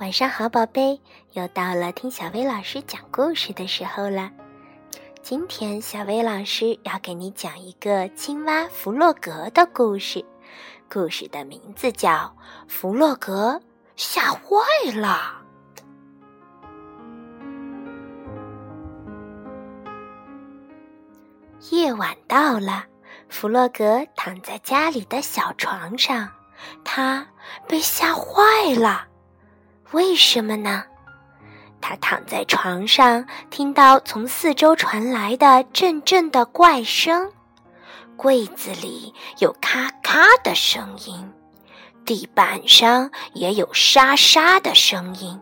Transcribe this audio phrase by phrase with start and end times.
[0.00, 0.98] 晚上好，宝贝，
[1.32, 4.30] 又到了听小薇老师讲故事的时候了。
[5.20, 10.24] 今天小薇老师要给你讲一个青蛙弗洛格的故事，
[10.90, 12.10] 故事的名字叫
[12.66, 13.60] 《弗洛格
[13.94, 14.56] 吓坏
[14.94, 15.42] 了》。
[21.76, 22.86] 夜晚到了，
[23.28, 26.26] 弗洛格躺在家里的小床上，
[26.82, 27.26] 他
[27.68, 29.09] 被吓坏了。
[29.92, 30.84] 为什么呢？
[31.80, 37.32] 他躺在床上，听到从四周传来的阵阵的怪声，
[38.16, 41.32] 柜子里有咔咔的声音，
[42.04, 45.40] 地板上也有沙沙的声音。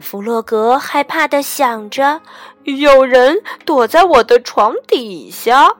[0.00, 2.20] 弗洛格害怕的想着
[2.64, 5.72] ：“有人躲在我的床底下。”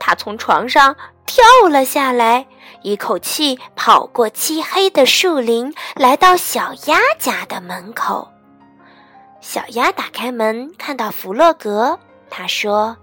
[0.00, 2.46] 他从床上跳了下来。
[2.82, 8.30] 一口气跑过漆黑的树林，来到小鸭家的门口。
[9.40, 11.98] 小鸭打开门，看到弗洛格，
[12.30, 12.96] 他说：“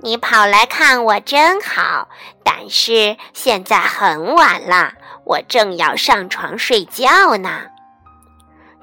[0.00, 2.08] 你跑来看我真好，
[2.44, 4.92] 但是现在很晚了，
[5.24, 7.62] 我正要上床睡觉呢。”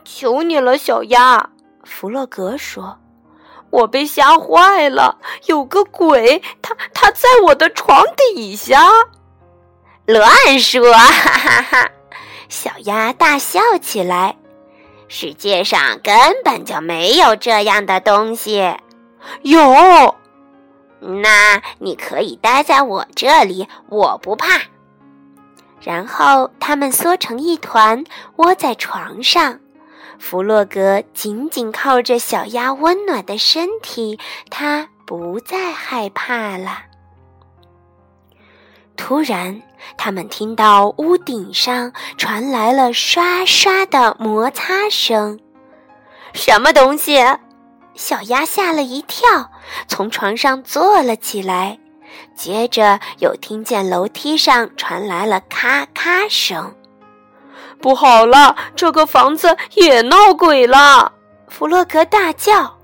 [0.04, 1.50] 求你了，小鸭，
[1.84, 3.00] 弗洛格说
[3.72, 8.88] ：“我被吓坏了，有个鬼，他他在我的床底下。”
[10.06, 10.94] 乱说！
[10.94, 11.90] 哈哈哈！
[12.48, 14.36] 小鸭大笑起来。
[15.08, 18.76] 世界上根本就没有这样的东西。
[19.42, 20.16] 有，
[21.00, 24.62] 那你可以待在我这里，我不怕。
[25.82, 28.04] 然后他们缩成一团，
[28.38, 29.60] 窝在床上。
[30.18, 34.20] 弗洛格紧紧靠着小鸭温暖的身体，
[34.50, 36.84] 他不再害怕了。
[38.96, 39.62] 突然，
[39.98, 45.40] 他们听到屋顶上传来了刷刷的摩擦声。
[46.34, 47.20] 什么东西？
[47.96, 49.52] 小鸭吓了一跳，
[49.88, 51.80] 从床上坐了起来。
[52.36, 56.76] 接着又听见楼梯上传来了咔咔声。
[57.82, 61.14] 不好了，这个房子也闹鬼了！
[61.48, 62.78] 弗洛格大叫：“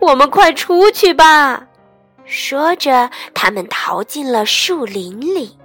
[0.00, 1.62] 我们快出去吧！”
[2.24, 5.56] 说着，他们逃进了树林里。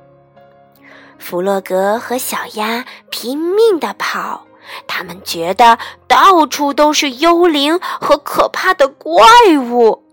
[1.17, 4.45] 弗洛格和小鸭拼命地跑，
[4.87, 5.77] 他们觉得
[6.07, 9.25] 到处都是幽灵和可怕的怪
[9.69, 10.03] 物。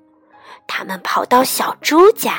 [0.66, 2.38] 他们跑到小猪家，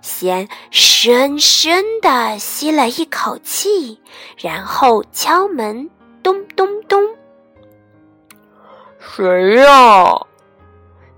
[0.00, 4.00] 先深深地吸了一口气，
[4.36, 5.90] 然后敲门，
[6.22, 7.02] 咚咚咚。
[8.98, 10.16] 谁呀？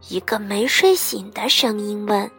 [0.09, 2.31] 一个没睡醒的声音问。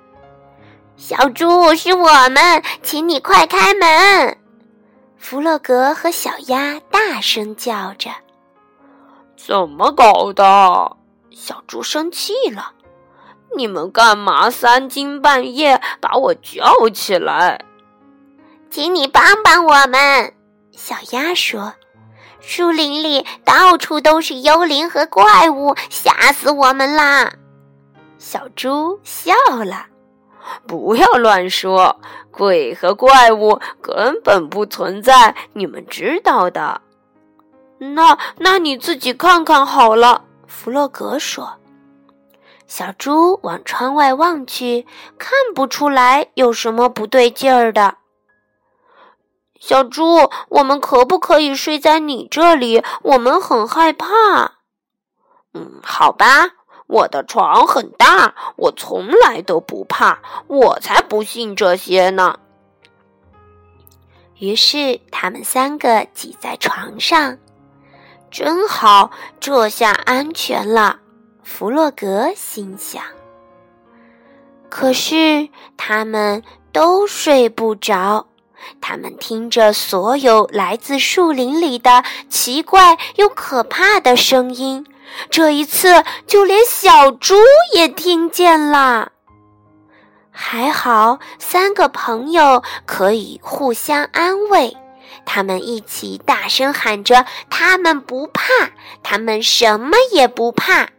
[0.98, 4.38] 小猪，是我们，请你快开门！
[5.18, 8.12] 弗洛格和小鸭大声叫着
[9.36, 10.98] ：“怎么搞的？”
[11.32, 12.72] 小猪生气了
[13.58, 17.60] ：“你们干嘛三更半夜把我叫起来？”
[18.70, 20.34] 请你帮帮我们。”
[20.72, 21.74] 小鸭说
[22.40, 27.34] ：“树林里到处都是幽灵和怪物，吓死我们啦！”
[28.20, 29.34] 小猪笑
[29.64, 29.86] 了。
[30.68, 32.00] 不要乱说，
[32.32, 36.82] 鬼和怪物根本不存在，你们知道的。
[37.78, 41.58] 那那你自己看看好了。”弗洛格说。
[42.68, 44.88] 小猪往窗外望去，
[45.20, 47.98] 看不出来有什么不对劲儿的。
[49.60, 52.84] 小猪，我们可不可以睡在你这里？
[53.04, 54.08] 我们很害怕。
[55.54, 56.48] 嗯，好吧。
[56.88, 62.40] 我的床很大，我从来都不怕，我才不信这些呢。
[64.38, 67.38] 于是他们三个挤在床上，
[68.30, 71.00] 真好，这下安全了。
[71.42, 73.02] 弗洛格心想。
[74.70, 75.48] 可是
[75.78, 78.28] 他们都睡不着，
[78.82, 84.86] 他们听着所有来自树林里的奇怪又可怕的声音。
[85.30, 87.36] 这一次，就连小猪
[87.74, 89.12] 也听见了。
[90.32, 94.76] 还好，三个朋友可以互相安慰，
[95.26, 98.44] 他们一起大声喊着：“他们不怕，
[99.02, 100.90] 他们什么也不怕。”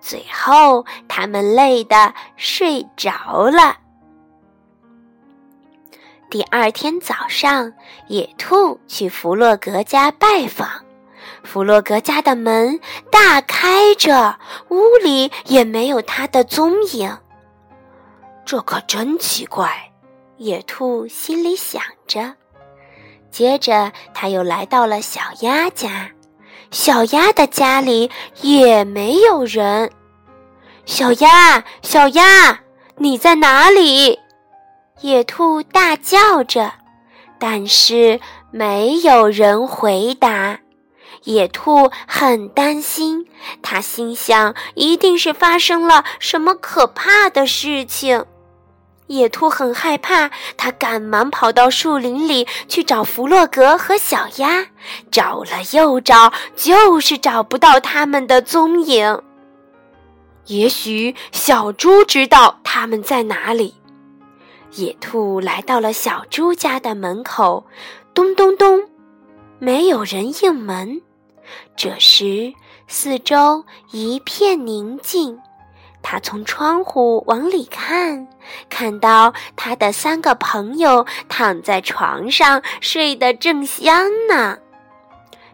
[0.00, 3.76] 最后，他们累得睡着了。
[6.30, 7.72] 第二天早上，
[8.06, 10.84] 野兔去弗洛格家拜访。
[11.42, 12.78] 弗洛格家的门
[13.10, 14.38] 大开着，
[14.68, 17.18] 屋里也没有他的踪影。
[18.44, 19.92] 这可真奇怪，
[20.38, 22.34] 野兔心里想着。
[23.30, 26.10] 接着，他又来到了小鸭家，
[26.70, 28.10] 小鸭的家里
[28.40, 29.90] 也没有人。
[30.84, 32.60] 小鸭，小鸭，
[32.96, 34.18] 你在哪里？
[35.00, 36.72] 野兔大叫着，
[37.38, 40.58] 但是没有人回答。
[41.24, 43.26] 野兔很担心，
[43.62, 48.24] 他心想，一定是发生了什么可怕的事情。
[49.06, 54.68] 野兔很害怕，它赶忙跑到树林里去找弗洛格和小鸭，
[55.10, 59.20] 找了又找，就是找不到他们的踪影。
[60.46, 63.74] 也许小猪知道他们在哪里。
[64.76, 67.66] 野兔来到了小猪家的门口，
[68.14, 68.88] 咚咚咚，
[69.58, 71.02] 没有人应门。
[71.82, 72.52] 这时，
[72.88, 75.40] 四周一片宁静。
[76.02, 78.28] 他从窗户往里看，
[78.68, 84.58] 看到他的三个朋友躺在床上睡得正香呢。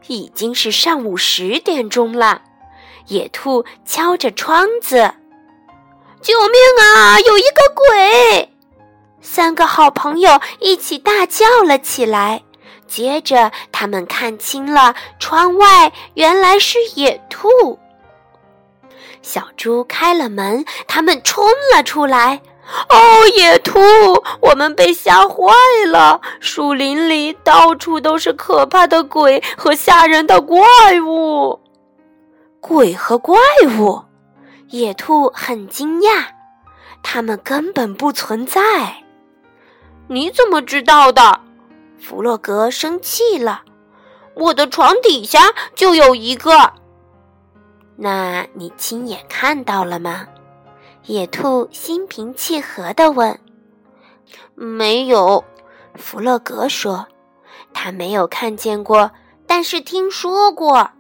[0.09, 2.43] 已经是上午十点钟了。
[3.07, 5.15] 野兔敲着窗子
[6.21, 7.21] ：“救命啊！
[7.21, 8.51] 有一个鬼！”
[9.23, 12.43] 三个好朋友一起大叫了起来。
[12.87, 17.79] 接着，他们看清了窗外原来是野兔。
[19.23, 21.45] 小猪开了门，他们冲
[21.75, 22.41] 了出来。
[22.89, 23.81] 哦，野兔，
[24.41, 25.53] 我们被吓坏
[25.87, 26.21] 了！
[26.41, 30.61] 树林里到处都是可怕的鬼和吓人的怪
[31.05, 31.61] 物。
[32.61, 33.39] 鬼和怪
[33.79, 34.03] 物？
[34.71, 36.27] 野兔很惊讶，
[37.05, 38.61] 他们根本不存在。
[40.09, 41.41] 你怎么知道的？
[41.99, 43.63] 弗洛格生气了。
[44.35, 45.41] 我的床底下
[45.75, 46.73] 就有一个。
[47.97, 50.27] 那你亲眼看到了吗？
[51.05, 53.39] 野兔心平气和地问。
[54.55, 55.45] 没有，
[55.95, 57.07] 弗洛格说，
[57.73, 59.13] 他没有看见过，
[59.47, 60.91] 但是听说过。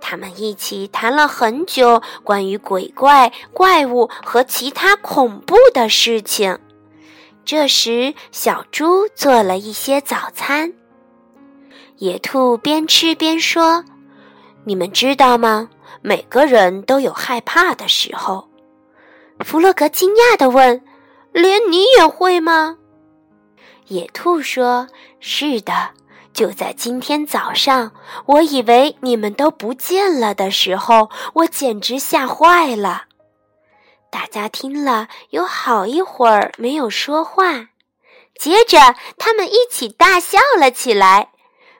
[0.00, 6.58] 他们一起谈了很久关于鬼怪、怪物和其他恐怖的事情。
[7.44, 10.72] 这时，小猪做了一些早餐。
[11.98, 13.84] 野兔边吃边说
[14.64, 15.68] ：“你们知道吗？”
[16.02, 18.48] 每个人都有害怕的时候，
[19.40, 20.82] 弗洛格惊讶地问
[21.32, 22.76] ：“连你也会吗？”
[23.88, 24.86] 野兔说
[25.20, 25.90] ：“是的，
[26.34, 27.92] 就在今天早上，
[28.26, 33.04] 我以为你们都不见了的时候，我简直吓坏了。”
[34.14, 37.70] 大家听了，有好一会儿没有说话，
[38.38, 38.78] 接着
[39.18, 41.30] 他们一起大笑了起来。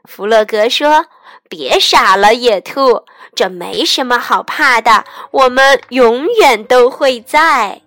[0.03, 1.07] 弗洛格说
[1.49, 3.05] ：“别傻了，野兔。”
[3.37, 7.81] 这没什么好怕的，我们永远都会在。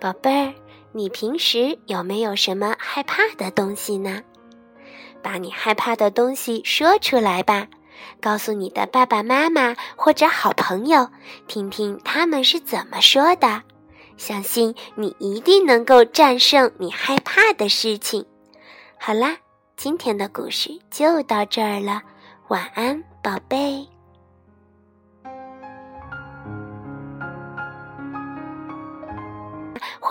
[0.00, 0.54] 宝贝儿，
[0.92, 4.22] 你平时有没有什么害怕的东西呢？
[5.24, 7.66] 把你害怕的东西说出来吧，
[8.20, 11.08] 告诉你的爸爸妈妈或者好朋友，
[11.48, 13.62] 听听他们是怎么说的。
[14.18, 18.24] 相信你一定能够战胜你害怕的事情。
[19.00, 19.36] 好啦，
[19.76, 22.02] 今天的故事就到这儿了，
[22.48, 23.93] 晚安，宝贝。